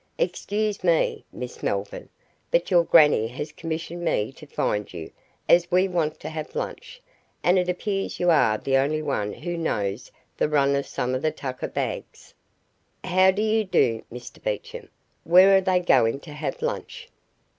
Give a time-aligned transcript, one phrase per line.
[0.17, 2.09] "Excuse me, Miss Melvyn,
[2.49, 5.11] but your grannie has commissioned me to find you
[5.47, 6.99] as we want to have lunch,
[7.43, 11.21] and it appears you are the only one who knows the run of some of
[11.21, 12.33] the tucker bags."
[13.03, 14.89] "How do you do, Mr Beecham?
[15.23, 17.07] Where are they going to have lunch?"